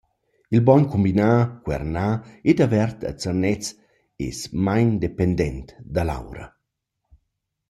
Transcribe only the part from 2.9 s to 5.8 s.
a Zernez es main dependent